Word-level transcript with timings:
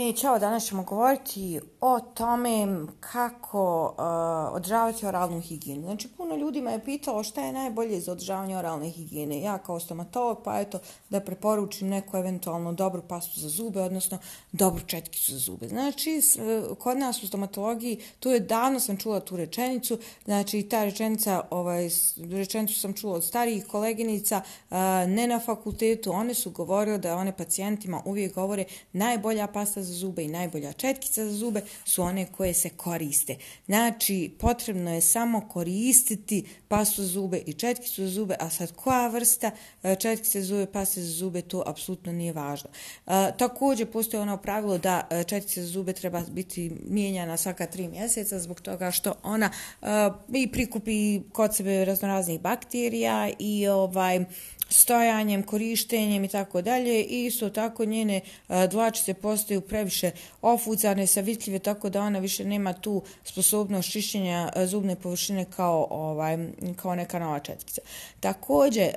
I 0.00 0.12
čao, 0.12 0.38
danas 0.38 0.66
ćemo 0.66 0.82
govoriti 0.82 1.60
o 1.80 2.00
tome 2.00 2.66
kako 3.00 3.84
uh, 3.84 4.56
održavati 4.56 5.06
oralnu 5.06 5.40
higijenu. 5.40 5.82
Znači, 5.82 6.08
puno 6.08 6.36
ljudi 6.36 6.60
me 6.60 6.72
je 6.72 6.84
pitalo 6.84 7.22
šta 7.22 7.40
je 7.40 7.52
najbolje 7.52 8.00
za 8.00 8.12
održavanje 8.12 8.56
oralne 8.56 8.88
higijene. 8.88 9.40
Ja 9.40 9.58
kao 9.58 9.80
stomatolog, 9.80 10.42
pa 10.44 10.60
eto, 10.60 10.78
da 11.10 11.20
preporučim 11.20 11.88
neku 11.88 12.16
eventualno 12.16 12.72
dobru 12.72 13.02
pastu 13.08 13.40
za 13.40 13.48
zube, 13.48 13.80
odnosno 13.80 14.18
dobru 14.52 14.84
četkicu 14.86 15.32
za 15.32 15.38
zube. 15.38 15.68
Znači, 15.68 16.10
eh, 16.10 16.74
kod 16.78 16.98
nas 16.98 17.22
u 17.22 17.26
stomatologiji, 17.26 18.00
tu 18.20 18.30
je 18.30 18.40
davno 18.40 18.80
sam 18.80 18.96
čula 18.96 19.20
tu 19.20 19.36
rečenicu, 19.36 19.98
znači, 20.24 20.62
ta 20.62 20.84
rečenica, 20.84 21.42
ovaj, 21.50 21.88
rečenicu 22.30 22.80
sam 22.80 22.92
čula 22.92 23.14
od 23.14 23.24
starijih 23.24 23.66
koleginica, 23.66 24.40
uh, 24.70 24.76
ne 25.08 25.26
na 25.26 25.40
fakultetu, 25.40 26.12
one 26.12 26.34
su 26.34 26.50
govorile 26.50 26.98
da 26.98 27.16
one 27.16 27.36
pacijentima 27.36 28.02
uvijek 28.04 28.34
govore 28.34 28.64
najbolja 28.92 29.46
pasta 29.46 29.87
za 29.88 29.94
zube 29.94 30.24
i 30.24 30.28
najbolja 30.28 30.72
četkica 30.72 31.24
za 31.24 31.32
zube 31.32 31.62
su 31.84 32.02
one 32.02 32.26
koje 32.32 32.54
se 32.54 32.68
koriste. 32.68 33.36
Znači, 33.66 34.30
potrebno 34.38 34.94
je 34.94 35.00
samo 35.00 35.48
koristiti 35.48 36.44
pastu 36.68 37.02
za 37.02 37.08
zube 37.08 37.42
i 37.46 37.52
četkicu 37.52 38.02
za 38.02 38.10
zube, 38.10 38.36
a 38.40 38.50
sad 38.50 38.72
koja 38.72 39.08
vrsta 39.08 39.50
e, 39.82 39.96
četkice 39.96 40.40
za 40.40 40.46
zube, 40.46 40.66
paste 40.66 41.02
za 41.02 41.12
zube, 41.12 41.42
to 41.42 41.62
apsolutno 41.66 42.12
nije 42.12 42.32
važno. 42.32 42.70
E, 43.06 43.10
također, 43.38 43.90
postoje 43.90 44.20
ono 44.20 44.36
pravilo 44.36 44.78
da 44.78 45.06
e, 45.10 45.24
četkica 45.24 45.48
četkice 45.48 45.62
za 45.62 45.72
zube 45.72 45.92
treba 45.92 46.22
biti 46.30 46.70
mijenjana 46.88 47.36
svaka 47.36 47.66
tri 47.66 47.88
mjeseca 47.88 48.38
zbog 48.38 48.60
toga 48.60 48.90
što 48.90 49.14
ona 49.22 49.50
e, 49.82 49.86
i 50.34 50.52
prikupi 50.52 51.20
kod 51.32 51.56
sebe 51.56 51.84
raznoraznih 51.84 52.40
bakterija 52.40 53.30
i 53.38 53.68
ovaj 53.68 54.24
stojanjem, 54.68 55.42
korištenjem 55.42 56.24
i 56.24 56.28
tako 56.28 56.62
dalje 56.62 57.02
i 57.02 57.24
isto 57.24 57.50
tako 57.50 57.84
njene 57.84 58.20
e, 58.48 58.68
dlačice 58.70 59.14
postaju 59.14 59.60
previše 59.60 60.10
ofucane, 60.42 61.06
savitljive 61.06 61.58
tako 61.58 61.90
da 61.90 62.02
ona 62.02 62.18
više 62.18 62.44
nema 62.44 62.72
tu 62.72 63.02
sposobnost 63.24 63.92
čišćenja 63.92 64.52
e, 64.56 64.66
zubne 64.66 64.96
površine 64.96 65.44
kao 65.56 65.86
ovaj 65.90 66.38
kao 66.76 66.94
neka 66.94 67.18
nova 67.18 67.38
četkica. 67.38 67.80
Također, 68.20 68.84
e, 68.84 68.94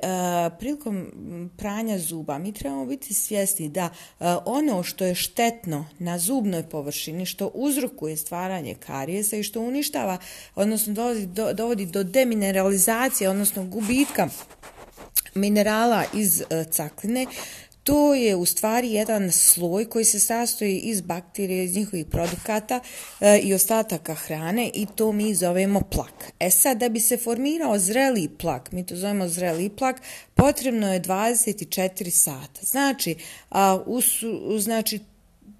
prilikom 0.58 1.12
pranja 1.56 1.98
zuba 1.98 2.38
mi 2.38 2.52
trebamo 2.52 2.86
biti 2.86 3.14
svjesni 3.14 3.68
da 3.68 3.88
ono 4.44 4.82
što 4.82 5.04
je 5.04 5.14
štetno 5.14 5.86
na 5.98 6.18
zubnoj 6.18 6.62
površini, 6.62 7.26
što 7.26 7.50
uzrokuje 7.54 8.16
stvaranje 8.16 8.74
karijesa 8.74 9.36
i 9.36 9.42
što 9.42 9.60
uništava, 9.60 10.18
odnosno 10.54 10.94
dovodi 10.94 11.26
do, 11.26 11.52
dovodi 11.52 11.86
do 11.86 12.02
demineralizacije, 12.02 13.30
odnosno 13.30 13.64
gubitka 13.64 14.28
minerala 15.34 16.04
iz 16.14 16.40
e, 16.40 16.64
cakline. 16.70 17.26
To 17.84 18.14
je 18.14 18.36
u 18.36 18.44
stvari 18.44 18.92
jedan 18.92 19.32
sloj 19.32 19.88
koji 19.88 20.04
se 20.04 20.20
sastoji 20.20 20.78
iz 20.78 21.00
bakterije, 21.00 21.64
iz 21.64 21.76
njihovih 21.76 22.06
produkata 22.06 22.80
e, 23.20 23.38
i 23.38 23.54
ostataka 23.54 24.14
hrane 24.14 24.70
i 24.74 24.86
to 24.96 25.12
mi 25.12 25.34
zovemo 25.34 25.80
plak. 25.80 26.32
E 26.40 26.50
sad, 26.50 26.78
da 26.78 26.88
bi 26.88 27.00
se 27.00 27.16
formirao 27.16 27.78
zreli 27.78 28.28
plak, 28.38 28.72
mi 28.72 28.86
to 28.86 28.96
zovemo 28.96 29.28
zreli 29.28 29.68
plak, 29.68 30.00
potrebno 30.34 30.92
je 30.92 31.00
24 31.00 32.10
sata. 32.10 32.60
Znači, 32.62 33.16
a, 33.50 33.82
us, 33.86 34.06
znači 34.58 35.00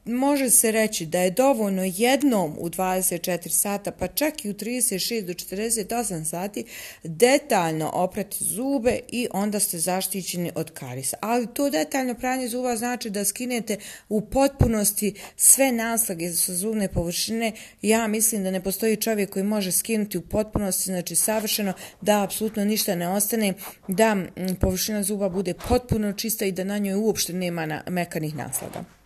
može 0.04 0.50
se 0.50 0.72
reći 0.72 1.06
da 1.06 1.20
je 1.20 1.30
dovoljno 1.30 1.82
jednom 1.84 2.56
u 2.58 2.68
24 2.68 3.48
sata, 3.48 3.90
pa 3.90 4.06
čak 4.06 4.44
i 4.44 4.50
u 4.50 4.54
36 4.54 5.24
do 5.24 5.32
48 5.32 6.24
sati, 6.24 6.64
detaljno 7.04 7.90
oprati 7.94 8.44
zube 8.44 8.98
i 9.08 9.28
onda 9.32 9.60
ste 9.60 9.78
zaštićeni 9.78 10.52
od 10.54 10.70
karisa. 10.70 11.16
Ali 11.20 11.46
to 11.54 11.70
detaljno 11.70 12.14
pranje 12.14 12.48
zuba 12.48 12.76
znači 12.76 13.10
da 13.10 13.24
skinete 13.24 13.76
u 14.08 14.20
potpunosti 14.20 15.14
sve 15.36 15.72
naslage 15.72 16.30
sa 16.30 16.54
zubne 16.54 16.88
površine. 16.88 17.52
Ja 17.82 18.06
mislim 18.06 18.44
da 18.44 18.50
ne 18.50 18.62
postoji 18.62 18.96
čovjek 18.96 19.30
koji 19.30 19.44
može 19.44 19.72
skinuti 19.72 20.18
u 20.18 20.22
potpunosti, 20.22 20.84
znači 20.84 21.16
savršeno, 21.16 21.72
da 22.00 22.22
apsolutno 22.22 22.64
ništa 22.64 22.94
ne 22.94 23.08
ostane, 23.08 23.54
da 23.88 24.14
mm, 24.14 24.30
površina 24.60 25.02
zuba 25.02 25.28
bude 25.28 25.54
potpuno 25.68 26.12
čista 26.12 26.44
i 26.44 26.52
da 26.52 26.64
na 26.64 26.78
njoj 26.78 26.94
uopšte 26.94 27.32
nema 27.32 27.66
na, 27.66 27.82
mekanih 27.88 28.36
naslaga. 28.36 29.01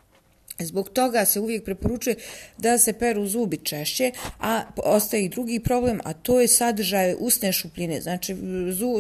Zbog 0.58 0.88
toga 0.88 1.24
se 1.24 1.40
uvijek 1.40 1.64
preporučuje 1.64 2.16
da 2.58 2.78
se 2.78 2.92
peru 2.92 3.26
zubi 3.26 3.56
češće, 3.56 4.12
a 4.40 4.62
ostaje 4.76 5.24
i 5.24 5.28
drugi 5.28 5.60
problem, 5.60 6.00
a 6.04 6.12
to 6.12 6.40
je 6.40 6.48
sadržaj 6.48 7.14
usne 7.18 7.52
šupljine. 7.52 8.00
Znači, 8.00 8.36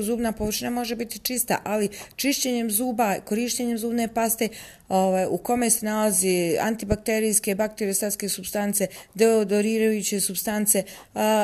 zubna 0.02 0.32
površina 0.32 0.70
može 0.70 0.96
biti 0.96 1.18
čista, 1.18 1.60
ali 1.64 1.88
čišćenjem 2.16 2.70
zuba, 2.70 3.14
korištenjem 3.24 3.78
zubne 3.78 4.08
paste, 4.14 4.48
ovaj, 4.88 5.26
u 5.30 5.38
kome 5.38 5.70
se 5.70 5.86
nalazi 5.86 6.56
antibakterijske, 6.60 7.54
bakteriostatske 7.54 8.28
substance, 8.28 8.86
deodorirajuće 9.14 10.20
substance, 10.20 10.82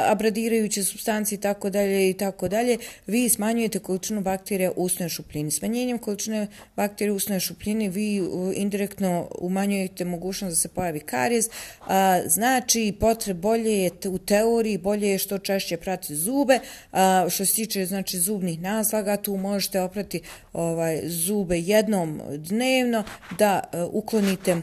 abradirajuće 0.07 0.85
substance 0.85 1.35
i 1.35 1.39
tako 1.39 1.71
dalje 1.71 2.11
i 2.11 2.15
tako 2.15 2.49
dalje, 2.49 2.79
vi 3.07 3.29
smanjujete 3.29 3.79
količinu 3.79 4.21
bakterija 4.21 4.71
u 4.77 4.83
usnoj 4.85 5.09
šupljini. 5.09 5.51
Smanjenjem 5.51 5.99
količine 5.99 6.47
bakterija 6.77 7.13
u 7.13 7.17
usnoj 7.17 7.41
šupljini 7.41 7.89
vi 7.89 8.23
indirektno 8.55 9.29
umanjujete 9.39 10.02
imate 10.03 10.11
mogućnost 10.11 10.53
da 10.53 10.57
se 10.57 10.69
pojavi 10.69 11.01
karijez, 11.01 11.49
a, 11.87 12.21
znači 12.27 12.95
potreb 13.01 13.37
bolje 13.37 13.83
je 13.83 13.91
u 14.09 14.19
teoriji, 14.19 14.79
bolje 14.79 15.09
je 15.09 15.19
što 15.19 15.39
češće 15.39 15.77
prati 15.77 16.17
zube, 16.17 16.59
a, 16.93 17.27
što 17.31 17.47
se 17.47 17.55
tiče 17.55 17.87
znači 17.87 18.19
zubnih 18.19 18.61
naslaga, 18.61 19.17
tu 19.17 19.37
možete 19.37 19.81
oprati 19.81 20.21
ovaj 20.53 21.01
zube 21.05 21.59
jednom 21.59 22.21
dnevno 22.37 23.05
da 23.39 23.61
a, 23.73 23.87
uklonite 23.93 24.57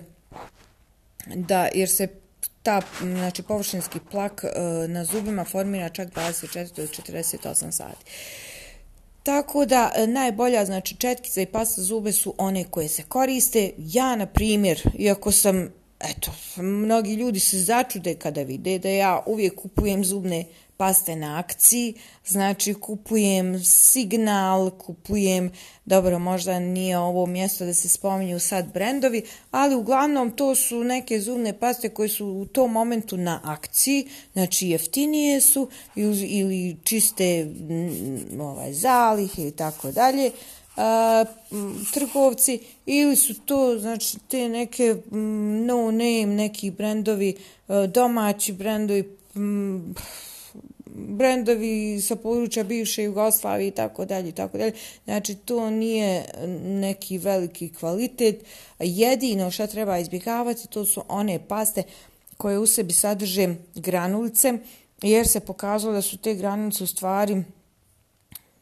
da 1.36 1.68
jer 1.74 1.90
se 1.90 2.08
ta 2.64 2.82
znači 3.02 3.44
površinski 3.44 4.00
plak 4.12 4.44
e, 4.44 4.88
na 4.88 5.06
zubima 5.06 5.44
formira 5.44 5.90
čak 5.90 6.08
24 6.10 6.76
do 6.76 6.84
48 6.84 7.72
sati. 7.72 8.06
Tako 9.30 9.66
da 9.66 9.92
e, 9.96 10.08
najbolja 10.08 10.66
znači 10.66 10.96
četkica 10.96 11.42
i 11.42 11.46
pasta 11.46 11.82
zube 11.82 12.12
su 12.12 12.34
one 12.38 12.64
koje 12.64 12.88
se 12.88 13.04
koriste. 13.04 13.72
Ja 13.78 14.16
na 14.16 14.26
primjer, 14.26 14.82
iako 14.98 15.32
sam 15.32 15.70
eto, 16.00 16.32
mnogi 16.62 17.14
ljudi 17.14 17.40
se 17.40 17.58
začude 17.58 18.16
kada 18.16 18.42
vide 18.42 18.80
da 18.80 18.90
ja 18.90 19.24
uvijek 19.26 19.56
kupujem 19.56 20.06
zubne 20.06 20.46
paste 20.80 21.16
na 21.16 21.40
akciji, 21.40 21.94
znači 22.26 22.74
kupujem 22.74 23.64
signal, 23.64 24.70
kupujem, 24.70 25.52
dobro 25.86 26.20
možda 26.20 26.60
nije 26.60 26.98
ovo 26.98 27.26
mjesto 27.26 27.66
da 27.66 27.74
se 27.74 27.90
spominju 27.90 28.40
sad 28.40 28.74
brendovi, 28.74 29.24
ali 29.52 29.76
uglavnom 29.76 30.32
to 30.32 30.56
su 30.56 30.84
neke 30.84 31.20
zubne 31.20 31.60
paste 31.60 31.90
koje 31.90 32.10
su 32.10 32.26
u 32.28 32.46
tom 32.46 32.72
momentu 32.72 33.18
na 33.18 33.42
akciji, 33.44 34.08
znači 34.34 34.68
jeftinije 34.68 35.42
su 35.42 35.70
ili 35.96 36.78
čiste 36.84 37.46
mm, 37.46 38.42
ovaj, 38.42 38.74
zalihe 38.74 39.48
i 39.48 39.52
tako 39.52 39.92
dalje, 39.92 40.32
trgovci 41.94 42.60
ili 42.86 43.16
su 43.16 43.40
to 43.40 43.80
znači 43.80 44.18
te 44.28 44.50
neke 44.50 44.94
mm, 45.12 45.66
no 45.66 45.92
name 45.92 46.26
neki 46.26 46.72
brendovi 46.72 47.30
e, 47.70 47.88
domaći 47.88 48.54
brendovi 48.54 49.18
m, 49.36 49.96
brendovi 51.08 52.02
sa 52.02 52.16
područja 52.16 52.64
bivše 52.64 53.04
Jugoslavije 53.04 53.68
i 53.68 53.72
tako 53.72 54.06
dalje 54.06 54.30
i 54.30 54.32
tako 54.32 54.58
dalje. 54.58 54.74
Znači 55.04 55.36
to 55.36 55.70
nije 55.70 56.26
neki 56.64 57.18
veliki 57.18 57.74
kvalitet. 57.74 58.46
Jedino 58.80 59.52
što 59.52 59.68
treba 59.68 59.98
izbjegavati 59.98 60.68
to 60.68 60.86
su 60.86 61.04
one 61.08 61.40
paste 61.48 61.84
koje 62.38 62.60
u 62.60 62.66
sebi 62.66 62.94
sadrže 62.94 63.56
granulice 63.76 64.54
jer 65.02 65.28
se 65.28 65.40
pokazalo 65.40 65.94
da 65.94 66.02
su 66.02 66.18
te 66.18 66.36
granulice 66.36 66.84
u 66.84 66.88
stvari 66.88 67.44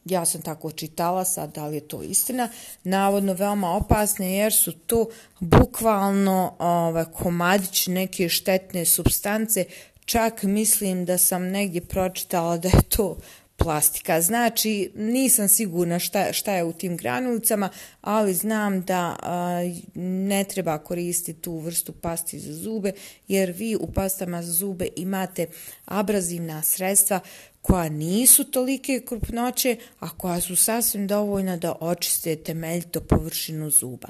ja 0.10 0.26
sam 0.26 0.42
tako 0.42 0.72
čitala 0.72 1.26
sad 1.26 1.56
da 1.56 1.68
li 1.68 1.76
je 1.76 1.88
to 1.88 2.04
istina, 2.04 2.50
navodno 2.84 3.34
veoma 3.34 3.72
opasne 3.72 4.34
jer 4.34 4.54
su 4.54 4.72
to 4.72 5.06
bukvalno 5.40 6.54
ovaj, 6.60 7.06
komadić 7.06 7.88
neke 7.88 8.30
štetne 8.30 8.86
substance 8.86 9.66
čak 10.08 10.44
mislim 10.44 11.06
da 11.06 11.18
sam 11.18 11.44
negdje 11.44 11.82
pročitala 11.82 12.58
da 12.58 12.68
je 12.68 12.82
to 12.90 13.18
plastika. 13.58 14.22
Znači, 14.22 14.92
nisam 14.96 15.48
sigurna 15.48 16.00
šta, 16.00 16.34
šta 16.34 16.54
je 16.54 16.64
u 16.64 16.74
tim 16.74 16.98
granulicama, 16.98 17.70
ali 18.02 18.34
znam 18.34 18.82
da 18.82 19.16
a, 19.22 19.62
ne 19.96 20.44
treba 20.44 20.78
koristiti 20.78 21.42
tu 21.42 21.58
vrstu 21.58 21.92
pasti 21.92 22.40
za 22.40 22.54
zube, 22.54 22.92
jer 23.28 23.52
vi 23.52 23.76
u 23.76 23.92
pastama 23.94 24.44
za 24.44 24.52
zube 24.52 24.88
imate 24.96 25.48
abrazivna 25.86 26.62
sredstva 26.62 27.20
koja 27.62 27.90
nisu 27.90 28.52
tolike 28.52 29.02
krupnoće, 29.08 29.76
a 30.00 30.10
koja 30.10 30.42
su 30.42 30.56
sasvim 30.56 31.08
dovoljna 31.08 31.58
da 31.58 31.76
očiste 31.80 32.36
temeljito 32.36 33.02
površinu 33.02 33.70
zuba. 33.70 34.08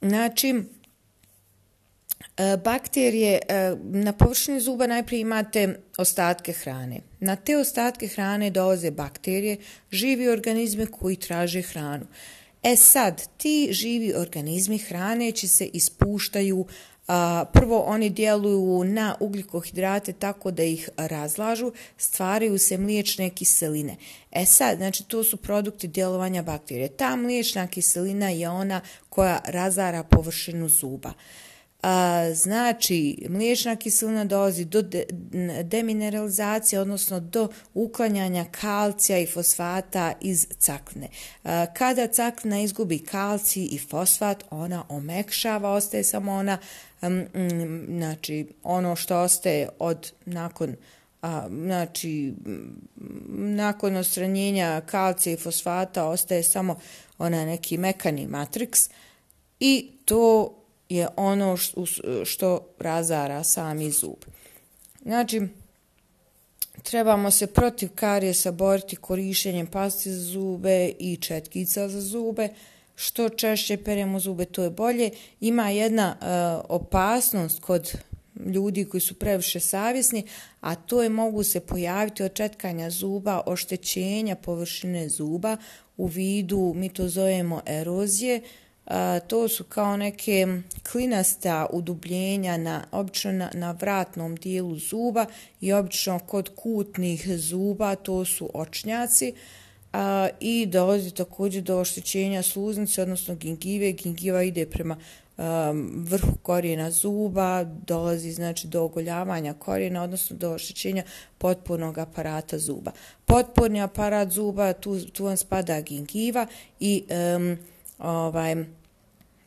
Znači, 0.00 0.62
E, 2.36 2.56
bakterije, 2.56 3.40
e, 3.48 3.76
na 3.82 4.12
površini 4.12 4.60
zuba 4.60 4.86
najprije 4.86 5.20
imate 5.20 5.80
ostatke 5.98 6.52
hrane. 6.52 7.00
Na 7.20 7.36
te 7.36 7.56
ostatke 7.56 8.08
hrane 8.08 8.50
dolaze 8.50 8.90
bakterije, 8.90 9.56
živi 9.92 10.28
organizme 10.28 10.86
koji 10.86 11.16
traže 11.16 11.62
hranu. 11.62 12.06
E 12.62 12.76
sad, 12.76 13.22
ti 13.36 13.68
živi 13.70 14.14
organizmi 14.14 14.78
hraneći 14.78 15.48
se 15.48 15.66
ispuštaju 15.66 16.66
a, 17.08 17.44
prvo 17.52 17.80
oni 17.80 18.10
djeluju 18.10 18.84
na 18.84 19.16
ugljikohidrate 19.20 20.12
tako 20.12 20.50
da 20.50 20.62
ih 20.62 20.88
razlažu, 20.96 21.72
stvaraju 21.96 22.58
se 22.58 22.78
mliječne 22.78 23.30
kiseline. 23.30 23.96
E 24.32 24.44
sad, 24.44 24.76
znači 24.76 25.04
to 25.04 25.24
su 25.24 25.36
produkti 25.36 25.88
djelovanja 25.88 26.42
bakterije. 26.42 26.88
Ta 26.88 27.16
mliječna 27.16 27.66
kiselina 27.66 28.30
je 28.30 28.48
ona 28.48 28.80
koja 29.08 29.40
razara 29.44 30.02
površinu 30.02 30.68
zuba. 30.68 31.12
A, 31.82 32.30
znači, 32.34 33.26
mliječna 33.28 33.76
kiselina 33.76 34.24
dolazi 34.24 34.64
do 34.64 34.82
de, 34.82 35.04
demineralizacije, 35.62 36.80
odnosno 36.80 37.20
do 37.20 37.48
uklanjanja 37.74 38.44
kalcija 38.50 39.18
i 39.18 39.26
fosfata 39.26 40.12
iz 40.20 40.46
cakne. 40.58 41.08
A, 41.44 41.66
kada 41.74 42.06
cakna 42.06 42.60
izgubi 42.60 42.98
kalcij 42.98 43.68
i 43.70 43.78
fosfat, 43.78 44.44
ona 44.50 44.84
omekšava, 44.88 45.72
ostaje 45.72 46.04
samo 46.04 46.32
ona, 46.32 46.58
um, 47.02 47.24
znači, 47.88 48.46
ono 48.62 48.96
što 48.96 49.18
ostaje 49.18 49.68
od 49.78 50.12
nakon 50.24 50.76
a, 51.22 51.48
znači, 51.48 52.34
nakon 53.28 53.96
ostranjenja 53.96 54.80
kalcija 54.80 55.32
i 55.32 55.36
fosfata 55.36 56.04
ostaje 56.04 56.42
samo 56.42 56.78
ona 57.18 57.44
neki 57.44 57.78
mekani 57.78 58.26
matriks 58.26 58.90
i 59.60 59.90
to 60.04 60.54
je 60.88 61.08
ono 61.16 61.56
što 62.24 62.68
razara 62.78 63.44
sami 63.44 63.90
zub. 63.90 64.16
Znači, 65.02 65.42
trebamo 66.82 67.30
se 67.30 67.46
protiv 67.46 67.88
karijesa 67.94 68.52
boriti 68.52 68.96
korišenjem 68.96 69.66
pasti 69.66 70.10
za 70.10 70.24
zube 70.24 70.92
i 70.98 71.16
četkica 71.16 71.88
za 71.88 72.00
zube. 72.00 72.48
Što 72.94 73.28
češće 73.28 73.76
peremo 73.76 74.20
zube, 74.20 74.44
to 74.44 74.62
je 74.62 74.70
bolje. 74.70 75.10
Ima 75.40 75.70
jedna 75.70 76.16
uh, 76.20 76.76
opasnost 76.76 77.60
kod 77.60 77.92
ljudi 78.46 78.84
koji 78.84 79.00
su 79.00 79.14
previše 79.14 79.60
savjesni, 79.60 80.24
a 80.60 80.74
to 80.74 81.02
je 81.02 81.08
mogu 81.08 81.42
se 81.42 81.60
pojaviti 81.60 82.22
od 82.22 82.34
četkanja 82.34 82.90
zuba, 82.90 83.42
oštećenja 83.46 84.36
površine 84.36 85.08
zuba 85.08 85.56
u 85.96 86.06
vidu, 86.06 86.72
mi 86.76 86.88
to 86.88 87.08
zovemo 87.08 87.62
erozije, 87.66 88.36
uh, 88.36 88.65
to 89.26 89.48
su 89.48 89.64
kao 89.64 89.96
neke 89.96 90.46
klinasta 90.92 91.66
udubljenja 91.72 92.56
na, 92.56 92.84
obično 92.92 93.32
na, 93.32 93.50
na 93.54 93.72
vratnom 93.72 94.36
dijelu 94.36 94.78
zuba 94.78 95.26
i 95.60 95.72
obično 95.72 96.18
kod 96.18 96.50
kutnih 96.56 97.28
zuba, 97.36 97.94
to 97.94 98.24
su 98.24 98.50
očnjaci. 98.54 99.34
A, 99.92 100.28
I 100.40 100.66
dolazi 100.66 101.10
također 101.10 101.62
do 101.62 101.78
oštećenja 101.78 102.42
sluznice, 102.42 103.02
odnosno 103.02 103.34
gingive. 103.34 103.92
Gingiva 103.92 104.42
ide 104.42 104.66
prema 104.66 104.96
um, 105.36 106.06
vrhu 106.08 106.32
korijena 106.42 106.90
zuba, 106.90 107.64
dolazi 107.64 108.32
znači 108.32 108.68
do 108.68 108.82
ogoljavanja 108.82 109.54
korijena, 109.54 110.02
odnosno 110.02 110.36
do 110.36 110.52
oštećenja 110.52 111.02
potpornog 111.38 111.98
aparata 111.98 112.58
zuba. 112.58 112.90
Potporni 113.24 113.82
aparat 113.82 114.30
zuba, 114.30 114.72
tu, 114.72 115.00
tu 115.00 115.24
vam 115.24 115.36
spada 115.36 115.80
gingiva 115.80 116.46
i 116.80 117.04
um, 117.36 117.58
ovaj, 117.98 118.54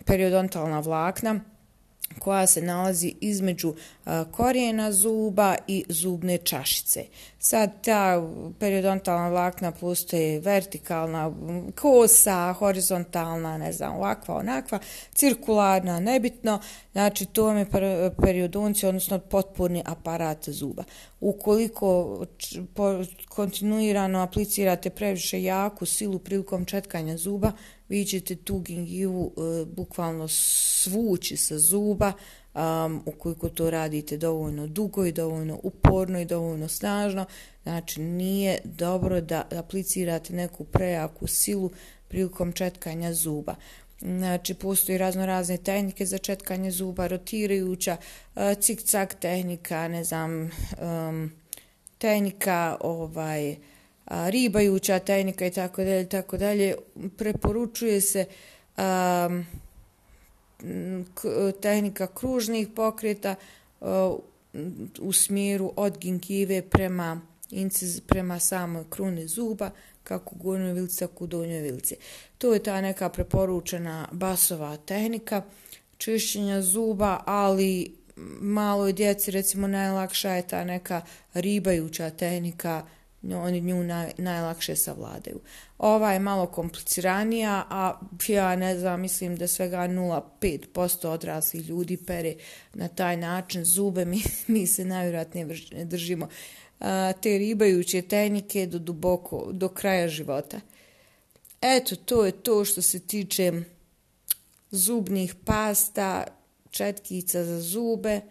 periodontalna 0.09 0.79
vlakna 0.79 1.39
koja 2.19 2.47
se 2.47 2.61
nalazi 2.61 3.13
između 3.21 3.73
e, 3.73 4.09
korijena 4.31 4.91
zuba 4.91 5.55
i 5.67 5.83
zubne 5.89 6.37
čašice. 6.37 7.05
Sad 7.39 7.83
ta 7.83 8.29
periodontalna 8.59 9.29
vlakna 9.29 9.71
postoje 9.71 10.39
vertikalna, 10.39 11.33
kosa, 11.75 12.53
horizontalna, 12.53 13.57
ne 13.57 13.73
znam, 13.73 13.95
ovakva, 13.95 14.35
onakva, 14.35 14.79
cirkularna, 15.13 15.99
nebitno, 15.99 16.59
znači 16.91 17.25
to 17.25 17.45
vam 17.45 17.57
je 17.57 17.67
periodonci, 18.21 18.85
odnosno 18.85 19.19
potporni 19.19 19.83
aparat 19.85 20.49
zuba. 20.49 20.83
Ukoliko 21.19 22.19
kontinuirano 23.29 24.19
aplicirate 24.19 24.89
previše 24.89 25.43
jaku 25.43 25.85
silu 25.85 26.19
prilikom 26.19 26.65
četkanja 26.65 27.17
zuba, 27.17 27.51
vi 27.89 28.05
ćete 28.05 28.35
tu 28.35 28.59
gingivu 28.59 29.33
e, 29.37 29.65
bukvalno 29.65 30.27
svući 30.27 31.37
sa 31.37 31.59
zuba, 31.59 32.13
um, 32.53 33.01
ukoliko 33.05 33.49
to 33.49 33.69
radite 33.69 34.17
dovoljno 34.17 34.67
dugo 34.67 35.05
i 35.05 35.11
dovoljno 35.11 35.59
uporno 35.63 36.19
i 36.19 36.25
dovoljno 36.25 36.67
snažno, 36.67 37.25
znači 37.63 38.01
nije 38.01 38.59
dobro 38.63 39.21
da 39.21 39.47
aplicirate 39.51 40.33
neku 40.33 40.63
prejaku 40.63 41.27
silu 41.27 41.71
prilikom 42.07 42.51
četkanja 42.51 43.13
zuba. 43.13 43.55
Znači, 44.01 44.53
postoji 44.53 44.97
razno 44.97 45.25
razne 45.25 45.57
tehnike 45.57 46.05
za 46.05 46.17
četkanje 46.17 46.71
zuba, 46.71 47.07
rotirajuća, 47.07 47.97
uh, 48.35 48.41
cik-cak 48.41 49.15
tehnika, 49.19 49.87
ne 49.87 50.03
znam, 50.03 50.51
um, 50.81 51.31
tehnika 51.97 52.77
ovaj, 52.79 53.55
ribajuća 54.09 54.99
tehnika 54.99 55.45
i 55.45 55.51
tako 55.51 55.83
dalje, 55.83 56.09
tako 56.09 56.37
dalje, 56.37 56.75
preporučuje 57.17 58.01
se 58.01 58.25
um, 58.77 59.45
tehnika 61.61 62.07
kružnih 62.07 62.67
pokreta 62.75 63.35
a, 63.81 64.15
u 64.99 65.13
smjeru 65.13 65.73
od 65.75 65.97
gingive 65.97 66.61
prema 66.61 67.21
inciz, 67.51 68.01
prema 68.01 68.39
samoj 68.39 68.83
kruni 68.89 69.27
zuba, 69.27 69.71
kako 70.03 70.35
u 70.35 70.43
gornjoj 70.43 70.73
vilici, 70.73 70.99
tako 70.99 71.23
u 71.23 71.27
donjoj 71.27 71.61
vilici. 71.61 71.95
To 72.37 72.53
je 72.53 72.63
ta 72.63 72.81
neka 72.81 73.09
preporučena 73.09 74.07
basova 74.11 74.77
tehnika 74.77 75.41
čišćenja 75.97 76.61
zuba, 76.61 77.23
ali 77.25 77.95
maloj 78.41 78.93
djeci 78.93 79.31
recimo 79.31 79.67
najlakša 79.67 80.29
je 80.29 80.47
ta 80.47 80.63
neka 80.63 81.01
ribajuća 81.33 82.09
tehnika 82.09 82.83
uh, 82.85 82.98
oni 83.23 83.61
nju 83.61 83.83
naj, 83.83 84.11
najlakše 84.17 84.75
savladaju. 84.75 85.39
Ova 85.77 86.13
je 86.13 86.19
malo 86.19 86.47
kompliciranija, 86.47 87.65
a 87.69 87.99
ja 88.27 88.55
ne 88.55 88.79
znam, 88.79 89.01
mislim 89.01 89.35
da 89.35 89.47
svega 89.47 89.77
0,5% 89.77 91.07
odraslih 91.07 91.69
ljudi 91.69 91.97
pere 91.97 92.35
na 92.73 92.87
taj 92.87 93.17
način 93.17 93.65
zube, 93.65 94.05
mi, 94.05 94.21
mi 94.47 94.67
se 94.67 94.85
najvjerojatnije 94.85 95.45
držimo 95.85 96.27
a, 96.79 97.13
te 97.21 97.37
ribajuće 97.37 98.01
tehnike 98.01 98.65
do 98.65 98.79
duboko, 98.79 99.49
do 99.51 99.69
kraja 99.69 100.07
života. 100.07 100.59
Eto, 101.61 101.95
to 101.95 102.25
je 102.25 102.31
to 102.31 102.65
što 102.65 102.81
se 102.81 102.99
tiče 102.99 103.51
zubnih 104.71 105.35
pasta, 105.45 106.23
četkica 106.69 107.43
za 107.43 107.61
zube, 107.61 108.21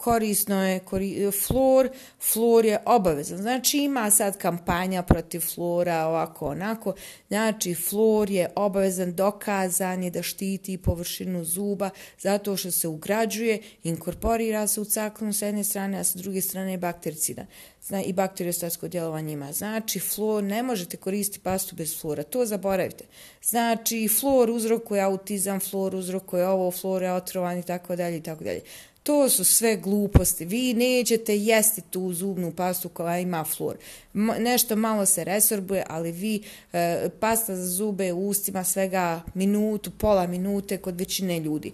korisno 0.00 0.66
je 0.66 0.78
kori, 0.78 1.30
flor, 1.46 1.88
flor 2.32 2.64
je 2.64 2.78
obavezan. 2.86 3.38
Znači 3.38 3.78
ima 3.78 4.10
sad 4.10 4.38
kampanja 4.38 5.02
protiv 5.02 5.40
flora, 5.40 6.06
ovako, 6.06 6.48
onako. 6.48 6.94
Znači 7.28 7.74
flor 7.74 8.30
je 8.30 8.48
obavezan, 8.56 9.14
dokazan 9.14 10.02
je 10.02 10.10
da 10.10 10.22
štiti 10.22 10.78
površinu 10.78 11.44
zuba 11.44 11.90
zato 12.18 12.56
što 12.56 12.70
se 12.70 12.88
ugrađuje, 12.88 13.60
inkorporira 13.82 14.66
se 14.66 14.80
u 14.80 14.84
caklonu 14.84 15.32
s 15.32 15.42
jedne 15.42 15.64
strane, 15.64 15.98
a 15.98 16.04
s 16.04 16.14
druge 16.14 16.40
strane 16.40 16.72
je 16.72 16.78
baktericida 16.78 17.46
Zna, 17.82 18.02
I 18.02 18.12
bakteriostatsko 18.12 18.88
djelovanje 18.88 19.32
ima. 19.32 19.52
Znači 19.52 19.98
flor, 19.98 20.44
ne 20.44 20.62
možete 20.62 20.96
koristiti 20.96 21.42
pastu 21.42 21.76
bez 21.76 22.00
flora, 22.00 22.22
to 22.22 22.46
zaboravite. 22.46 23.04
Znači 23.42 24.08
flor 24.08 24.50
uzrokuje 24.50 25.02
autizam, 25.02 25.60
flor 25.60 25.94
uzrokuje 25.94 26.48
ovo, 26.48 26.70
flor 26.70 27.02
je 27.02 27.12
otrovan 27.12 27.58
i 27.58 27.62
tako 27.62 27.96
dalje 27.96 28.16
i 28.16 28.22
tako 28.22 28.44
dalje. 28.44 28.60
To 29.02 29.28
su 29.28 29.44
sve 29.44 29.76
gluposti. 29.76 30.44
Vi 30.44 30.74
nećete 30.74 31.38
jesti 31.38 31.80
tu 31.90 32.12
zubnu 32.12 32.52
pastu 32.52 32.88
koja 32.88 33.18
ima 33.18 33.44
flor. 33.44 33.76
M 34.14 34.30
nešto 34.38 34.76
malo 34.76 35.06
se 35.06 35.24
resorbuje, 35.24 35.84
ali 35.88 36.12
vi 36.12 36.42
e, 36.72 37.08
pasta 37.20 37.56
za 37.56 37.66
zube 37.66 38.12
u 38.12 38.28
ustima 38.28 38.64
svega 38.64 39.22
minutu, 39.34 39.90
pola 39.90 40.26
minute 40.26 40.78
kod 40.78 40.98
većine 40.98 41.40
ljudi. 41.40 41.72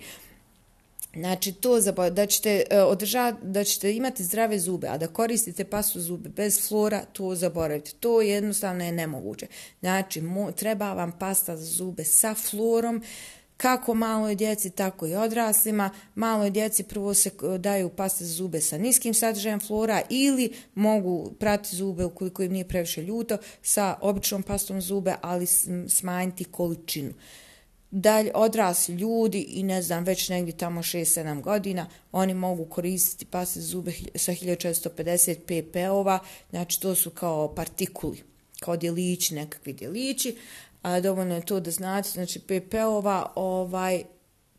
Znači, 1.16 1.52
to 1.52 1.80
za 1.80 1.92
da 1.92 2.26
ćete, 2.26 2.62
e, 2.71 2.80
održati, 2.83 3.38
da 3.42 3.64
ćete 3.64 3.97
imati 3.97 4.25
zdrave 4.25 4.59
zube, 4.59 4.88
a 4.88 4.99
da 4.99 5.06
koristite 5.06 5.64
pastu 5.64 6.00
zube 6.00 6.28
bez 6.28 6.68
flora, 6.68 7.04
to 7.12 7.35
zaboravite. 7.35 7.90
To 8.00 8.21
jednostavno 8.21 8.85
je 8.85 8.92
nemoguće. 8.92 9.47
Znači, 9.80 10.21
mo, 10.21 10.52
treba 10.52 10.92
vam 10.92 11.12
pasta 11.18 11.56
za 11.56 11.64
zube 11.64 12.04
sa 12.04 12.35
florom, 12.35 13.02
kako 13.57 13.95
maloj 13.95 14.35
djeci, 14.35 14.71
tako 14.71 15.07
i 15.07 15.15
odraslima. 15.15 15.91
Maloj 16.15 16.51
djeci 16.51 16.83
prvo 16.83 17.15
se 17.15 17.31
e, 17.55 17.59
daju 17.59 17.89
paste 17.89 18.25
za 18.25 18.35
zube 18.35 18.61
sa 18.61 18.79
niskim 18.79 19.15
sadržajem 19.15 19.61
flora 19.61 20.03
ili 20.11 20.53
mogu 20.75 21.33
prati 21.39 21.77
zube 21.77 22.05
ukoliko 22.05 22.43
im 22.43 22.53
nije 22.53 22.69
previše 22.69 23.03
ljuto 23.03 23.39
sa 23.63 23.99
običnom 24.01 24.43
pastom 24.43 24.81
zube, 24.81 25.15
ali 25.21 25.47
smanjiti 25.89 26.45
količinu. 26.45 27.13
Dalje, 27.91 28.31
odrasli 28.35 28.95
ljudi 28.95 29.41
i 29.41 29.63
ne 29.63 29.83
znam, 29.83 30.05
već 30.05 30.29
negdje 30.29 30.57
tamo 30.57 30.83
6-7 30.83 31.41
godina, 31.41 31.87
oni 32.13 32.35
mogu 32.35 32.65
koristiti 32.65 33.25
paste 33.25 33.61
za 33.61 33.67
zube 33.67 33.93
sa 34.15 34.33
1450 34.33 35.63
ppova, 35.71 36.19
znači 36.51 36.81
to 36.81 36.95
su 36.95 37.11
kao 37.11 37.55
partikuli 37.55 38.23
kao 38.61 38.77
djelići, 38.77 39.35
nekakvi 39.35 39.73
djelići 39.73 40.37
a 40.83 41.00
dovoljno 41.00 41.35
je 41.35 41.47
to 41.47 41.61
da 41.61 41.71
znate, 41.71 42.09
znači 42.09 42.40
PP-ova, 42.40 43.33
ovaj, 43.35 44.04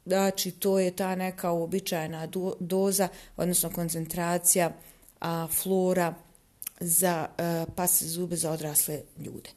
znači 0.05 0.51
to 0.51 0.79
je 0.79 0.95
ta 0.95 1.15
neka 1.15 1.51
uobičajena 1.51 2.25
do, 2.27 2.53
doza, 2.59 3.07
odnosno 3.37 3.69
koncentracija 3.69 4.71
a, 5.19 5.47
flora 5.47 6.13
za 6.79 7.27
a, 7.37 7.65
pase 7.75 8.05
zube 8.05 8.35
za 8.35 8.51
odrasle 8.51 9.01
ljude. 9.17 9.49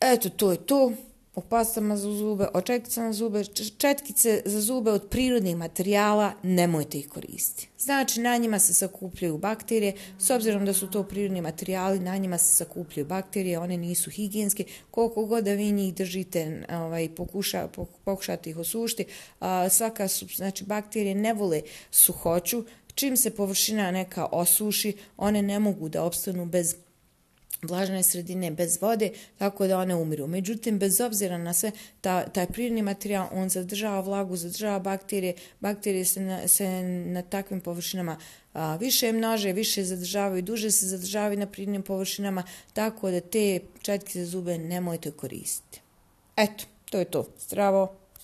Eto, 0.00 0.28
to 0.28 0.50
je 0.50 0.66
to 0.66 0.92
o 1.34 1.40
pastama 1.40 1.96
za 1.96 2.12
zube, 2.12 2.48
o 2.54 2.60
četkicama 2.60 3.12
za 3.12 3.18
zube, 3.18 3.44
četkice 3.78 4.42
za 4.44 4.60
zube 4.60 4.90
od 4.90 5.08
prirodnih 5.08 5.56
materijala, 5.56 6.32
nemojte 6.42 6.98
ih 6.98 7.08
koristiti. 7.08 7.68
Znači, 7.78 8.20
na 8.20 8.36
njima 8.36 8.58
se 8.58 8.74
sakupljaju 8.74 9.38
bakterije, 9.38 9.94
s 10.18 10.30
obzirom 10.30 10.64
da 10.64 10.72
su 10.72 10.90
to 10.90 11.02
prirodni 11.02 11.40
materijali, 11.40 12.00
na 12.00 12.16
njima 12.16 12.38
se 12.38 12.56
sakupljaju 12.56 13.06
bakterije, 13.06 13.58
one 13.58 13.76
nisu 13.76 14.10
higijenske, 14.10 14.64
koliko 14.90 15.26
god 15.26 15.44
da 15.44 15.52
vi 15.52 15.72
njih 15.72 15.94
držite, 15.94 16.66
ovaj, 16.70 17.08
pokuša, 17.14 17.68
pokušate 18.04 18.50
ih 18.50 18.56
osušiti, 18.56 19.04
a, 19.40 19.68
svaka 19.68 20.08
su, 20.08 20.26
znači, 20.36 20.64
bakterije 20.64 21.14
ne 21.14 21.32
vole 21.34 21.62
suhoću, 21.90 22.64
čim 22.94 23.16
se 23.16 23.30
površina 23.30 23.90
neka 23.90 24.26
osuši, 24.32 24.96
one 25.16 25.42
ne 25.42 25.58
mogu 25.58 25.88
da 25.88 26.04
opstanu 26.04 26.46
bez 26.46 26.76
vlažne 27.62 28.02
sredine 28.02 28.50
bez 28.50 28.82
vode, 28.82 29.10
tako 29.38 29.66
da 29.66 29.78
one 29.78 29.94
umiru. 29.94 30.26
Međutim, 30.26 30.78
bez 30.78 31.00
obzira 31.00 31.38
na 31.38 31.52
sve, 31.52 31.72
ta, 32.00 32.28
taj 32.28 32.46
prirodni 32.46 32.82
materijal, 32.82 33.28
on 33.32 33.48
zadržava 33.48 34.00
vlagu, 34.00 34.36
zadržava 34.36 34.78
bakterije, 34.78 35.34
bakterije 35.60 36.04
se 36.04 36.20
na, 36.20 36.48
se 36.48 36.82
na 37.06 37.22
takvim 37.22 37.60
površinama 37.60 38.16
a, 38.52 38.76
više 38.76 39.12
množe, 39.12 39.52
više 39.52 39.84
zadržavaju, 39.84 40.42
duže 40.42 40.70
se 40.70 40.86
zadržavaju 40.86 41.38
na 41.38 41.46
prirodnim 41.46 41.82
površinama, 41.82 42.42
tako 42.72 43.10
da 43.10 43.20
te 43.20 43.60
četke 43.82 44.18
za 44.18 44.26
zube 44.26 44.58
nemojte 44.58 45.10
koristiti. 45.10 45.80
Eto, 46.36 46.64
to 46.90 46.98
je 46.98 47.04
to. 47.04 47.26
Zdravo! 47.48 47.99